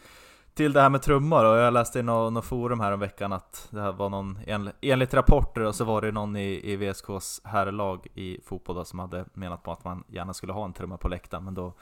[0.54, 3.32] till det här med trummor och jag läste i något nå forum här om veckan
[3.32, 6.76] att det här var någon, en, enligt rapporter och så var det någon i, i
[6.76, 10.72] VSKs herrlag i fotboll då, som hade menat på att man gärna skulle ha en
[10.72, 11.72] trumma på läktaren men då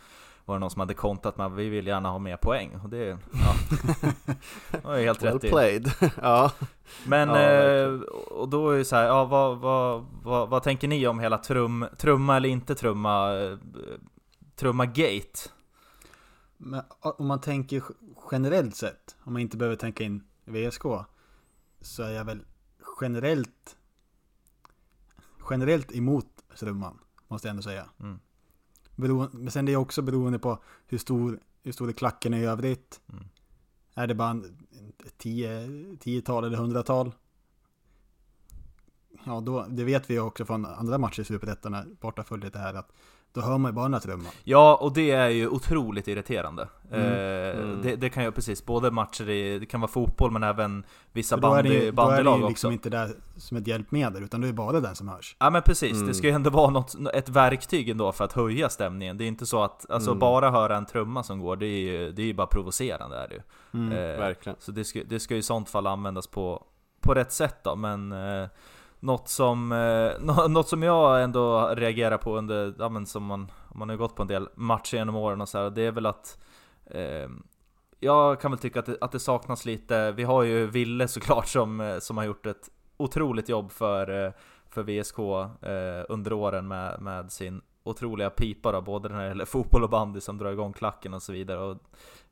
[0.44, 2.88] var det någon som hade kontat med att vi vill gärna ha mer poäng och
[2.88, 3.54] det, ja,
[4.70, 5.48] det var ju helt well rätt i.
[5.48, 5.92] played.
[6.22, 6.52] ja.
[7.06, 7.92] Men, Ja, eh,
[8.30, 11.38] och då är det så här, ja, vad, vad, vad, vad tänker ni om hela
[11.38, 13.56] trum, trumma eller inte trumma, eh,
[14.56, 15.50] trumma gate?
[16.56, 17.82] Men om man tänker
[18.32, 20.82] generellt sett, om man inte behöver tänka in VSK,
[21.80, 22.44] så är jag väl
[23.00, 23.76] generellt
[25.50, 27.88] generellt emot trumman, måste jag ändå säga.
[28.00, 28.18] Mm.
[28.96, 32.44] Bero, men sen det är också beroende på hur stor, hur stor är klacken i
[32.44, 33.00] övrigt.
[33.12, 33.24] Mm.
[33.94, 34.42] Är det bara
[35.16, 35.68] tio,
[36.00, 37.12] tiotal eller hundratal?
[39.24, 42.92] Ja, då, det vet vi också från andra matcher i Superettan, bortaföljet är att
[43.32, 44.32] då hör man ju bara den här trumman.
[44.44, 46.68] Ja, och det är ju otroligt irriterande.
[46.92, 47.06] Mm.
[47.06, 47.82] Eh, Mm.
[47.82, 51.36] Det, det kan ju precis, både matcher i, det kan vara fotboll men även vissa
[51.36, 52.48] För då är det bandy, ju, då är det bandylag ju också.
[52.48, 55.36] liksom inte där som ett hjälpmedel, utan det är bara den som hörs.
[55.38, 56.06] Ja men precis, Mm.
[56.06, 59.18] det ska ju ändå vara något, ett verktyg ändå för att höja stämningen.
[59.18, 60.18] Det är inte så att, alltså Mm.
[60.18, 63.28] bara höra en trumma som går, det är ju, det är ju bara provocerande är
[63.28, 63.40] det ju.
[63.74, 63.92] Mm.
[63.92, 64.56] Eh, verkligen.
[64.60, 66.64] Så det ska, det ska ju i sånt fall användas på,
[67.00, 68.48] på rätt sätt då, men eh,
[69.02, 73.78] något, som, eh, något som jag ändå reagerar på under, ja men som man, om
[73.78, 76.06] man har gått på en del matcher genom åren och så här, det är väl
[76.06, 76.38] att
[76.86, 77.28] eh,
[78.00, 81.48] jag kan väl tycka att det, att det saknas lite, vi har ju Ville såklart
[81.48, 84.32] som, eh, som har gjort ett otroligt jobb för, eh,
[84.70, 89.44] för VSK eh, under åren med, med sin otroliga pipa då, både när det gäller
[89.44, 91.58] fotboll och bandy som drar igång klacken och så vidare.
[91.58, 91.78] Och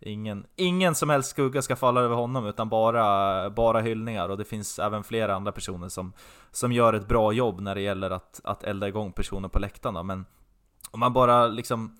[0.00, 4.44] ingen, ingen som helst skugga ska falla över honom utan bara, bara hyllningar och det
[4.44, 6.12] finns även flera andra personer som,
[6.50, 10.02] som gör ett bra jobb när det gäller att, att elda igång personer på läktarna.
[10.02, 10.24] Men
[10.90, 11.98] om man bara liksom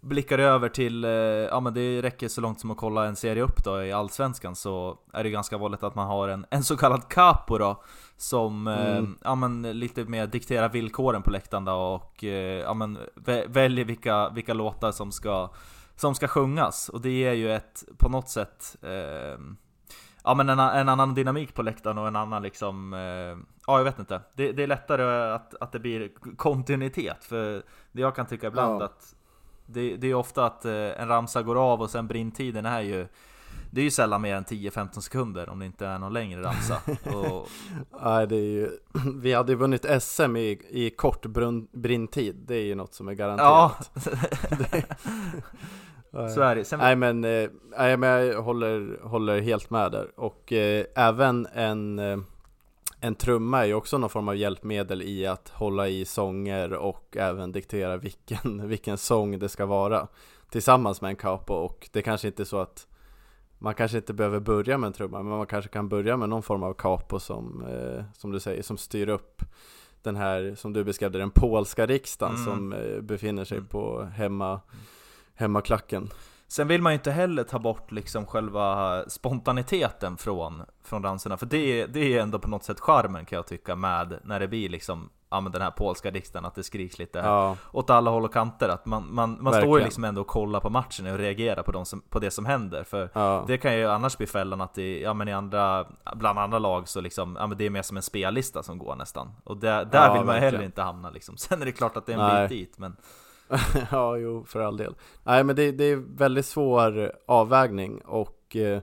[0.00, 3.42] blickar över till, eh, ja men det räcker så långt som att kolla en serie
[3.42, 6.76] upp då i Allsvenskan så är det ganska vanligt att man har en, en så
[6.76, 7.82] kallad capo då
[8.16, 9.18] Som, eh, Mm.
[9.24, 13.84] ja men lite mer dikterar villkoren på läktaren då och, eh, ja men vä- väljer
[13.84, 15.50] vilka, vilka låtar som ska
[15.96, 19.40] som ska sjungas och det är ju ett, på något sätt eh,
[20.24, 23.84] Ja men en, en annan dynamik på läktaren och en annan liksom eh, Ja jag
[23.84, 28.26] vet inte det, det är lättare att, att det blir kontinuitet för det jag kan
[28.26, 28.84] tycka ibland Ja.
[28.84, 29.14] att
[29.72, 33.06] det, det är ofta att eh, en ramsa går av och sen brintiden är ju
[33.70, 36.80] Det är ju sällan mer än 10-15 sekunder om det inte är någon längre ramsa
[37.16, 37.48] och,
[38.02, 38.70] Nej, det är ju,
[39.20, 43.08] vi hade ju vunnit SM i, i kort brun, brintid, det är ju något som
[43.08, 43.16] är Ja,
[44.50, 45.00] garanterat.
[46.34, 50.20] så är det sen, Nej men, eh, nej, men jag håller, håller helt med där.
[50.20, 52.18] Och eh, även en, eh,
[53.00, 57.16] en trumma är ju också någon form av hjälpmedel i att hålla i sånger och
[57.16, 60.08] även diktera vilken, vilken sång det ska vara
[60.50, 62.86] tillsammans med en capo och det kanske inte är så att
[63.58, 66.42] man kanske inte behöver börja med en trumma men man kanske kan börja med någon
[66.42, 69.42] form av capo som, eh, som du säger, som styr upp
[70.02, 72.44] den här, som du beskrev den polska riksdagen Mm.
[72.46, 73.68] som eh, befinner sig Mm.
[73.68, 74.60] på hemma,
[75.34, 76.10] hemmaklacken.
[76.52, 81.46] Sen vill man ju inte heller ta bort liksom själva spontaniteten från, från danserna, för
[81.46, 84.68] det, det är ändå på något sätt charmen kan jag tycka med när det blir
[84.68, 88.24] liksom, ja men den här polska riksdagen, att det skriks lite Ja, åt alla håll
[88.24, 91.18] och kanter, att man, man, man står ju liksom ändå och kollar på matchen och
[91.18, 93.44] reagerar på, de som, på det som händer, för ja.
[93.46, 95.86] det kan ju annars bli fällan att i, ja, men i andra,
[96.16, 98.96] bland andra lag så liksom, ja, men det är mer som en spellista som går
[98.96, 99.32] nästan.
[99.44, 100.52] Och där, där Ja, vill man verkligen.
[100.54, 101.36] heller inte hamna liksom.
[101.38, 102.48] Sen är det klart att det är en Nej.
[102.48, 102.96] bit dit, men
[103.90, 104.94] ja, jo, för all del.
[105.22, 108.80] Nej, men det, det är väldigt svår avvägning och eh,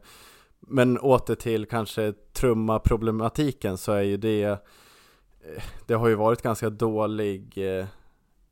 [0.59, 4.57] men åter till kanske trumma-problematiken så är ju det eh,
[5.85, 7.85] det har ju varit ganska dålig eh,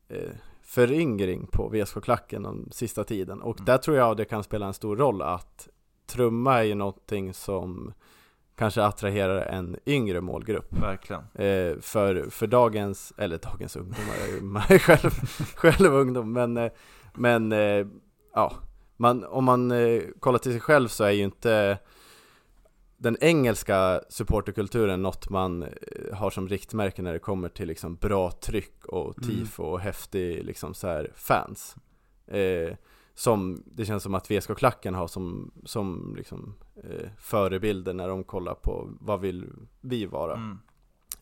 [0.08, 0.30] eh,
[0.62, 3.64] föryngring på VSK-klacken den sista tiden och Mm.
[3.64, 5.68] där tror jag det kan spela en stor roll att
[6.06, 7.92] trumma är ju någonting som
[8.56, 11.22] kanske attraherar en yngre målgrupp verkligen.
[11.34, 15.10] Eh, för, för dagens, eller dagens ungdomar, jag är själv,
[15.54, 16.72] själv ungdom, men, eh,
[17.14, 17.86] men eh,
[18.34, 18.52] ja,
[18.96, 21.78] man, om man eh, kollar till sig själv så är ju inte
[22.98, 25.68] den engelska supporterkulturen något man eh,
[26.14, 29.28] har som riktmärke när det kommer till liksom bra tryck och Mm.
[29.28, 31.76] tifo och häftig liksom så här fans.
[33.14, 38.54] Som det känns som att VSK-klacken har som, som liksom, eh, förebilder när de kollar
[38.54, 40.34] på vad vill vi vara.
[40.34, 40.58] Mm.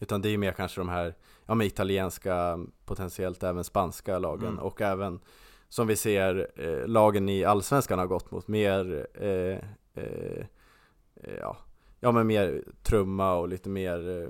[0.01, 1.15] Utan det är mer kanske de här
[1.47, 4.59] ja, men italienska, potentiellt även spanska lagen Mm.
[4.65, 5.21] och även
[5.69, 9.59] som vi ser eh, lagen i allsvenskan har gått mot mer eh,
[10.05, 10.47] eh,
[11.15, 11.57] eh, ja,
[12.01, 14.29] ja men mer trumma och lite mer eh,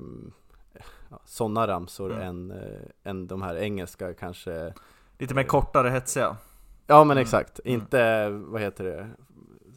[1.10, 2.22] ja, sådana ramsor Mm.
[2.28, 4.74] än, eh, än de här engelska kanske
[5.18, 6.37] Lite mer kortare, hetsiga.
[6.87, 7.22] Ja men Mm.
[7.22, 7.80] exakt, Mm.
[7.80, 9.08] inte vad heter det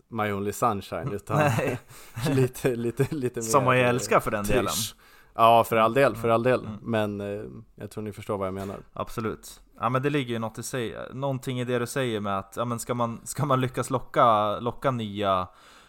[0.08, 1.52] My Only Sunshine utan
[2.30, 4.66] lite, lite, lite mer som man ju eh, älskar för den delen.
[4.66, 4.96] Trish.
[5.34, 6.66] Ja, för all del, för all del.
[6.66, 6.80] Mm.
[6.82, 7.44] Men eh,
[7.76, 8.78] jag tror ni förstår vad jag menar.
[8.94, 9.62] Absolut.
[9.80, 12.54] Ja men det ligger ju något i sig, någonting i det du säger med att,
[12.58, 15.48] ja men ska man, ska man lyckas locka, locka nya,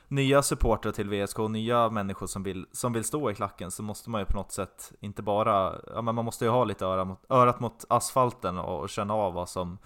[0.09, 3.83] nya supportrar till VSK och nya människor som vill, som vill stå i klacken så
[3.83, 6.85] måste man ju på något sätt inte bara, ja men man måste ju ha lite
[6.85, 9.79] öra mot, örat mot asfalten och, och känna av vad som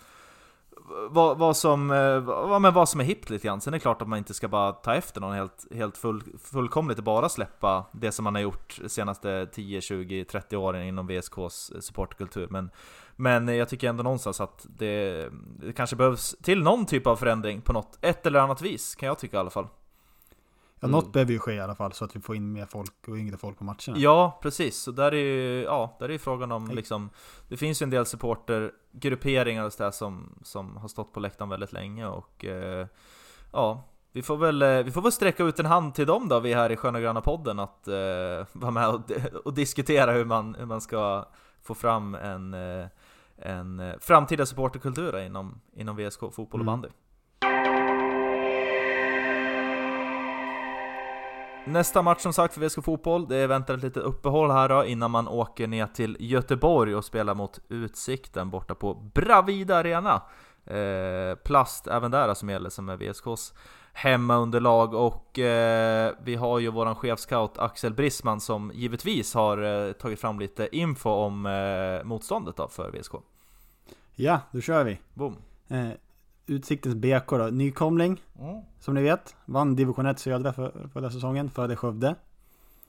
[1.10, 3.60] vad, vad, som, eh, vad, men vad som är hippt lite grann.
[3.60, 6.22] Sen är det klart att man inte ska bara ta efter någon helt, helt full,
[6.42, 10.82] fullkomligt och bara släppa det som man har gjort de senaste 10, 20, 30 åren
[10.82, 12.48] inom VSKs supportkultur.
[12.50, 12.70] Men,
[13.16, 15.28] men jag tycker ändå någonstans att det,
[15.60, 19.06] det kanske behövs till någon typ av förändring på något, ett eller annat vis, kan
[19.06, 19.66] jag tycka i alla fall.
[20.82, 20.90] Ja, Mm.
[21.00, 23.16] något behöver ju ske i alla fall så att vi får in mer folk och
[23.16, 23.96] yngre folk på matcherna.
[23.96, 24.76] Ja, precis.
[24.78, 26.76] Så där är ju, ja, där är ju frågan om Hej.
[26.76, 27.10] liksom
[27.48, 31.72] Det finns ju en del supportergrupperingar och sådär som, som har stått på läktaren väldigt
[31.72, 32.86] länge och eh,
[33.52, 36.40] Ja, vi får, väl, eh, vi får väl sträcka ut en hand till dem då,
[36.40, 39.00] vi här i Sköna Gröna podden att eh, vara med och,
[39.44, 41.24] och diskutera hur man, hur man ska
[41.62, 42.86] få fram en, eh,
[43.36, 46.82] en eh, framtida supporterkultur inom, inom VSK, fotboll och Mm.
[51.66, 55.10] Nästa match som sagt för VSK Fotboll, det väntar ett litet uppehåll här då innan
[55.10, 60.22] man åker ner till Göteborg och spelar mot Utsikten borta på Bravida Arena.
[60.66, 63.54] Eh, plast även där som gäller som är VSKs
[63.92, 70.20] hemmaunderlag och eh, vi har ju våran chefscout Axel Brisman som givetvis har eh, tagit
[70.20, 73.12] fram lite info om eh, motståndet då för VSK.
[74.14, 74.98] Ja, då kör vi.
[75.14, 75.36] Boom!
[76.46, 78.22] Utsiktens BK då, nykomling
[78.80, 79.36] som ni vet.
[79.44, 82.14] Vann division 1 södra för, förra säsongen före Skövde.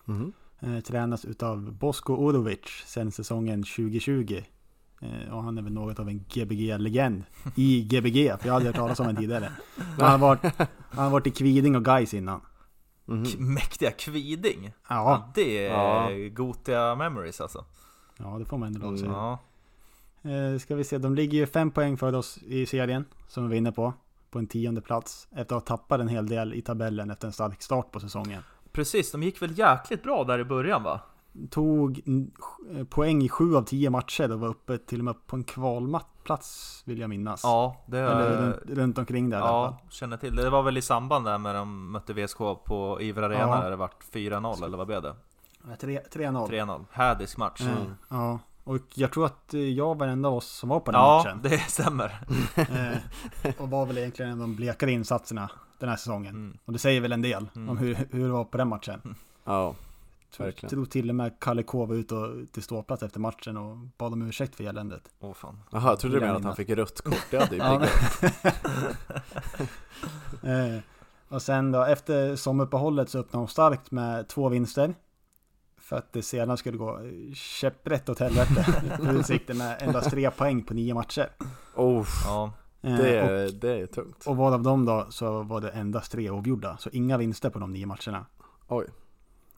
[0.06, 0.34] Mhm.
[0.60, 4.42] Eh, tränas utav Bosko Orovic sen säsongen 2020.
[5.02, 7.24] Eh, och han är väl något av en Gbg-legend
[7.56, 9.52] i Gbg, för jag har aldrig hört talas om en tidigare.
[9.76, 10.54] Men han har varit,
[10.92, 12.42] han har varit i Kviding och Gais innan.
[13.06, 14.72] K- Mäktiga Kviding!
[14.90, 16.10] Ja, det är Ja.
[16.34, 17.66] Gotia memories alltså.
[18.18, 19.12] ja det får man ändå lov att Mm.
[19.12, 19.22] säga.
[19.22, 19.40] Ja.
[20.24, 23.50] Eh, ska vi se, de ligger ju fem poäng för oss i serien, som vi
[23.50, 23.94] var inne på.
[24.32, 27.34] På en tionde plats, efter att ha tappat en hel del i tabellen efter en
[27.34, 28.42] stark start på säsongen.
[28.72, 31.00] Precis, de gick väl jäkligt bra där i början va?
[31.50, 32.32] Tog mm,
[32.76, 35.44] eh, poäng i sju av tio matcher och var uppe till och med på en
[35.44, 37.42] kvalplats vill jag minnas.
[37.44, 39.38] Ja, det Eller runt, runt omkring där.
[39.40, 40.36] Ja, känner till.
[40.36, 43.62] Det var väl i samband där med de mötte VSK på Ivra Arena Ja.
[43.62, 45.16] där det vart 4-0 eller vad blev det?
[45.70, 46.48] Ja, tre- 3-0.
[46.50, 46.86] 3-0.
[46.92, 47.62] Hädisk match.
[47.62, 47.94] Eh, Mm.
[48.10, 51.02] Ja, och jag tror att jag var den enda av oss som var på den
[51.02, 51.40] Ja, matchen.
[51.44, 52.20] det stämmer.
[53.44, 55.50] Eh, och var väl egentligen en av de blekare insatserna
[55.80, 56.36] den här säsongen.
[56.36, 56.58] Mm.
[56.66, 57.70] Och det säger väl en del Mm.
[57.70, 59.16] om hur, hur det var på den matchen.
[59.44, 59.76] Ja.
[60.36, 60.70] Tror, Verkligen.
[60.70, 64.14] tror till och med Kalle K var ute och, till ståplats efter matchen och bad
[64.14, 65.10] om ursäkt för eländet.
[65.20, 65.60] Åh fan.
[65.72, 67.26] Jaha, jag trodde du jag menade att han fick rött kort.
[67.32, 67.80] Det hade ju Ja,
[68.20, 68.54] piggat.
[70.44, 70.80] Eh,
[71.30, 74.94] och sen då efter sommaruppehållet så öppnade de starkt med två vinster.
[75.84, 77.00] För att det sedan skulle gå
[77.36, 78.64] käpprätt åt helvete.
[78.98, 81.30] För Utsikten med endast tre poäng på nio matcher.
[81.76, 82.52] Oh, Ja,
[82.86, 84.24] Eh, det, och, är, det är tungt.
[84.28, 86.78] och vad av dem då så var det endast tre avgjorda.
[86.78, 88.26] Så inga vinster på de nio matcherna.
[88.68, 88.86] Oj.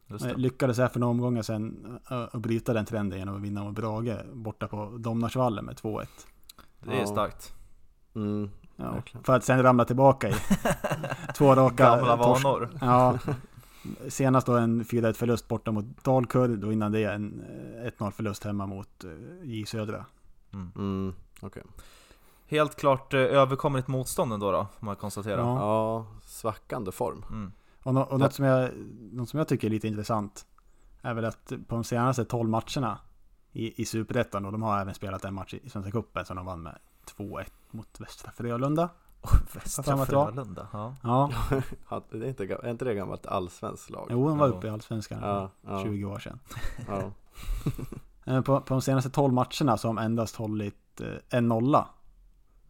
[0.07, 0.37] just Eh, det.
[0.37, 4.67] Lyckades efter några omgångar sen att bryta den trenden genom att vinna mot Brage borta
[4.67, 6.05] på Domnarsvallen med 2-1.
[6.83, 7.05] Det är Ja.
[7.07, 7.53] starkt.
[8.15, 10.33] Mm, Ja, för att sen ramla tillbaka i
[11.37, 12.69] två raka Gamla torsk- vanor.
[12.81, 13.17] Ja,
[14.09, 17.41] senast då en 4-1 förlust borta mot Dalkurd och innan det en
[17.83, 19.11] eh, 1-0 förlust hemma mot eh,
[19.43, 20.05] J Södra.
[20.53, 20.71] Mm.
[20.75, 21.63] mm, okej.
[22.47, 25.39] Helt klart eh, överkomligt motstånd ändå då, får man konstatera.
[25.39, 25.59] Ja.
[25.59, 27.25] Ja, svackande form.
[27.29, 27.51] Mm.
[27.83, 28.69] Och, nå- och något, som jag,
[29.11, 30.45] något som jag tycker är lite intressant
[31.01, 32.99] är väl att på de senaste 12 matcherna
[33.51, 36.45] i, i Superettan och de har även spelat en match i Svenska Cupen som de
[36.45, 36.77] vann med
[37.17, 38.89] 2-1 mot Västra Frölunda.
[39.53, 40.05] Västra?
[40.05, 40.67] Frölunda.
[40.73, 40.95] Ja.
[41.03, 41.31] Ja,
[41.89, 44.07] Ja, det är, inte, är inte det gammalt allsvenskt lag?
[44.11, 44.53] jo, de var Ja.
[44.53, 46.39] uppe i Allsvenskan Ja, ja, 20 år sedan.
[48.27, 51.87] Eh, På, på de senaste 12 matcherna så har de endast hållit eh, en nolla.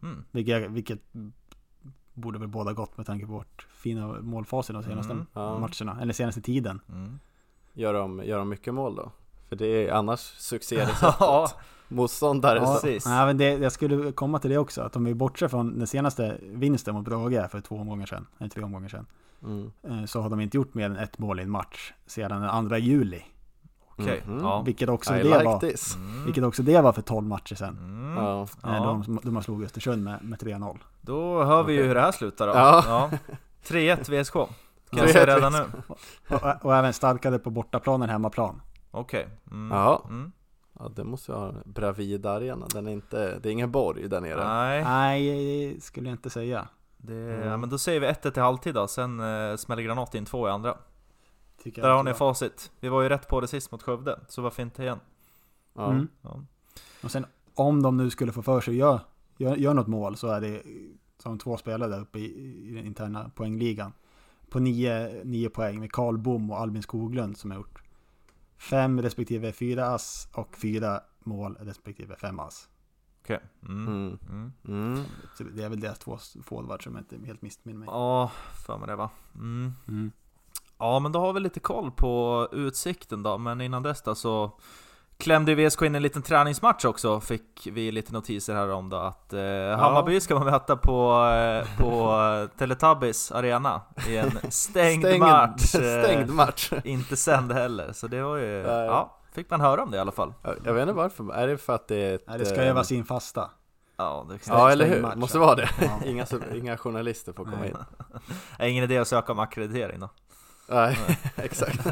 [0.04, 0.24] Mm.
[0.32, 1.00] Vilket, vilket
[2.14, 5.60] borde väl båda gott med tanke på vårt fina målfacit de senaste Mm, ja.
[5.60, 6.82] matcherna, eller senaste tiden.
[6.90, 7.20] Mm.
[7.74, 9.12] Gör, de, gör de mycket mål då?
[9.50, 11.50] För det är annars succé Ja,
[11.88, 13.06] Motståndare Ja, precis.
[13.06, 15.88] Nej, men det, jag skulle komma till det också, att om vi bortser från den
[15.88, 19.06] senaste vinsten mot Brage för två omgångar sedan, eller tre omgångar sedan,
[19.44, 19.72] Mm.
[19.84, 22.70] eh, så har de inte gjort mer än ett mål i en match sedan den
[22.70, 23.22] 2 juli.
[23.98, 24.24] Okej.
[24.28, 24.40] Mhm.
[24.44, 24.62] Ja.
[24.62, 25.96] Vilket också I det like var, this.
[25.96, 26.26] Mm.
[26.26, 27.78] vilket också det var för 12 matcher sedan.
[27.78, 28.24] Mm.
[28.24, 28.42] Ja.
[28.42, 29.04] Eh, Ja.
[29.08, 30.78] De, de slagit Östersund med, med 3-0.
[31.02, 32.54] Då hör vi ju hur det här slutar då.
[32.54, 33.10] Ja.
[33.68, 34.34] 3-1 VSK.
[34.34, 34.48] Kan
[34.92, 35.66] jag 3-1 säga redan nu.
[36.36, 38.62] Och, och även starkare på bortaplan än hemmaplan.
[38.92, 39.28] Okej.
[39.52, 39.78] Mm.
[39.78, 40.06] Ja.
[40.80, 42.68] Ja, det måste ha Bravida Arena.
[42.74, 44.48] Den är inte, det är ingen borg där nere.
[44.48, 46.68] Nej, Nej, skulle jag inte säga.
[46.98, 47.48] det, Mm.
[47.48, 50.48] ja, men då säger vi 1-1 till halvtid då, sen eh, smäller Granat in två
[50.48, 50.78] i andra.
[51.64, 52.72] Tycker Där jag har ni facit.
[52.80, 55.00] Vi var ju rätt på det sist mot Skövde, så varför inte igen?
[55.74, 55.92] Ja.
[55.92, 56.08] Mm.
[56.22, 56.40] Ja.
[57.04, 59.02] Och sen om de nu skulle få för sig att göra
[59.38, 60.62] gör, gör något mål så är det
[61.20, 62.24] som två spelare där uppe i,
[62.70, 63.94] i den interna poängligan.
[64.50, 67.82] På nio, nio poäng med Karl Bom och Albin Skoglund som har gjort
[68.58, 72.70] fem respektive fyra ass och fyra mål respektive fem ass.
[73.22, 73.40] Okej.
[73.68, 73.88] Mm.
[73.88, 74.20] Mm.
[74.30, 74.52] Mm.
[74.68, 75.04] Mm.
[75.38, 77.88] Så det är väl deras två forwards som jag inte helt missminner mig.
[77.92, 78.32] Ja,
[78.66, 79.10] för mig det va.
[79.36, 79.74] Mm.
[79.88, 80.12] Mm.
[80.78, 84.60] Ja, men då har vi lite koll på utsikten då, men innan dess då så
[85.18, 89.34] klämde VSK in en liten träningsmatch också, fick vi lite notiser här om då att
[89.34, 89.40] eh,
[89.78, 95.76] Hammarby ska man möta på, eh, på eh, Teletubbies arena i en stängd, match.
[95.76, 96.72] eh, stängd match.
[96.84, 98.86] Inte sänd heller, så det var ju, Nej.
[98.86, 100.34] ja, fick man höra om det i alla fall.
[100.44, 101.34] Jag jag vet inte varför.
[101.34, 102.24] Är det för att det är ett...
[102.28, 103.50] Nej, det ska eh, övas in fasta.
[103.98, 105.02] Ja, det Ja, eller stängd hur?
[105.02, 105.46] match, Måste ja.
[105.46, 105.70] vara det.
[105.82, 106.00] Ja.
[106.06, 107.74] Inga, inga journalister får komma Nej.
[108.60, 108.66] in.
[108.70, 110.10] ingen idé att söka om ackreditering då.
[110.68, 110.98] Nej,
[111.36, 111.88] exakt.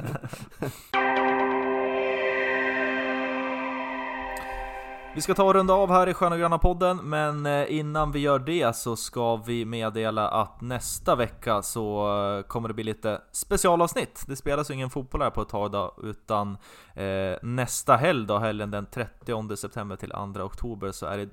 [5.16, 8.20] Vi ska ta och runda av här i Sköna Gröna podden, men eh, innan vi
[8.20, 13.22] gör det så ska vi meddela att nästa vecka så eh, kommer det bli lite
[13.32, 14.24] specialavsnitt.
[14.28, 16.58] Det spelas ju ingen fotboll här på ett tag då, utan
[16.94, 21.30] eh, nästa helg då, helgen den 30 september till 2 oktober så är det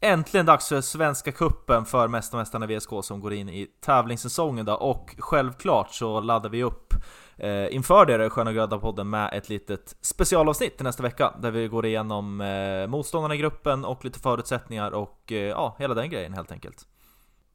[0.00, 5.14] Äntligen dags för Svenska Kuppen för Mästarmästarna VSK som går in i tävlingssäsongen då och
[5.18, 6.94] självklart så laddar vi upp
[7.36, 11.68] eh, inför det Sköna Gröda podden med ett litet specialavsnitt till nästa vecka där vi
[11.68, 16.34] går igenom eh, motståndarna i gruppen och lite förutsättningar och eh, ja, hela den grejen
[16.34, 16.86] helt enkelt.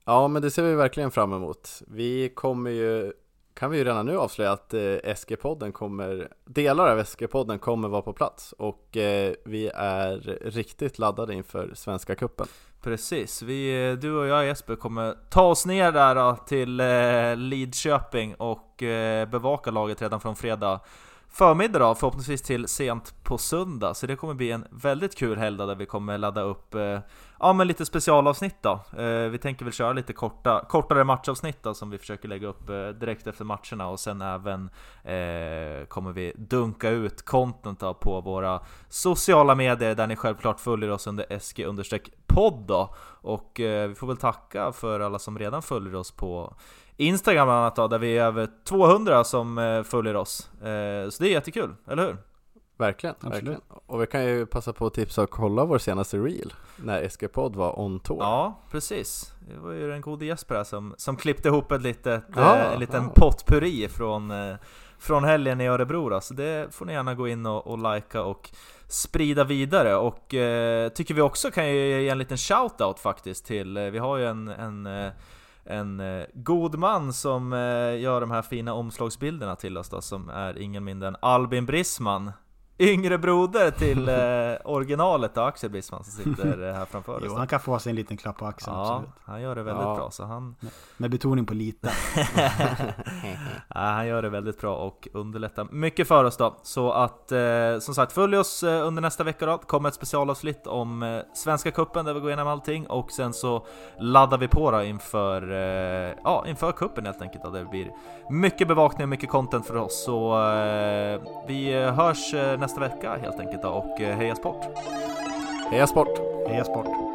[0.05, 1.81] Ja, men det ser vi verkligen fram emot.
[1.87, 3.13] Vi kommer ju,
[3.53, 4.79] kan vi ju redan nu avslöja att eh,
[5.15, 11.33] SG-podden kommer, delar av SG-podden kommer vara på plats och eh, vi är riktigt laddade
[11.33, 12.47] inför Svenska Cupen.
[12.81, 17.35] Precis, vi, eh, du och jag Jesper kommer ta oss ner där då, till eh,
[17.35, 20.79] Lidköping och eh, bevaka laget redan från fredag
[21.31, 23.93] förmiddag då, förhoppningsvis till sent på söndag.
[23.93, 26.99] Så det kommer bli en väldigt kul helg där vi kommer ladda upp eh,
[27.41, 28.79] ja, men lite specialavsnitt då.
[28.97, 32.69] Eh, vi tänker väl köra lite korta, kortare matchavsnitt då, som vi försöker lägga upp
[32.69, 34.69] eh, direkt efter matcherna och sen även
[35.03, 38.59] eh, kommer vi dunka ut content då, på våra
[38.89, 42.95] sociala medier där ni självklart följer oss under SG-podd då.
[43.21, 46.55] Och eh, vi får väl tacka för alla som redan följer oss på
[46.97, 50.49] Instagram bland annat då, där vi är över 200 som eh, följer oss.
[50.53, 52.17] Eh, så det är jättekul, eller hur?
[52.81, 53.35] Verkligen, Absolut.
[53.35, 53.61] verkligen.
[53.85, 57.55] Och vi kan ju passa på att tipsa och kolla vår senaste reel när SG-podd
[57.55, 58.17] var on tour.
[58.19, 59.33] Ja, precis.
[59.47, 62.73] Det var ju den gode Jesper här som, som klippte ihop ett litet, Ja, eh,
[62.73, 63.11] en liten ja.
[63.15, 64.55] potpurri från, eh,
[64.99, 68.23] från helgen i Örebro då, så det får ni gärna gå in och, och likea
[68.23, 68.49] och
[68.87, 73.83] sprida vidare och eh, tycker vi också kan ge en liten shout-out faktiskt till, eh,
[73.83, 75.11] vi har ju en, en eh,
[75.65, 80.29] en eh, god man som eh, gör de här fina omslagsbilderna till oss då, som
[80.29, 82.31] är ingen mindre än Albin Brisman
[82.79, 87.33] Yngre broder till eh, originalet då, Axel Brisman som sitter eh, här framför oss Jo,
[87.35, 89.09] han kan få sig en liten klapp på axeln, Ja, absolut.
[89.25, 89.95] han gör det väldigt Ja.
[89.95, 90.55] bra så han
[90.97, 91.91] Med betoning på lite.
[93.73, 96.55] Ja, han gör det väldigt bra och underlättar mycket för oss då.
[96.63, 99.57] Så att eh, som sagt, följ oss eh, under nästa vecka då.
[99.57, 103.65] kommer ett specialavsnitt om eh, Svenska Cupen där vi går igenom allting och sen så
[103.99, 107.43] laddar vi på då inför, eh, ja, inför kuppen helt enkelt.
[107.43, 107.49] Då.
[107.49, 107.91] Det blir
[108.29, 110.03] mycket bevakning och mycket content för oss.
[110.05, 114.67] Så eh, vi hörs eh, nästa vecka helt enkelt då och eh, heja sport!
[115.71, 116.19] Heja sport!
[116.47, 117.10] Heja sport!